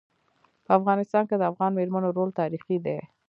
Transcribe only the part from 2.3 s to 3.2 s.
تاریخي دی.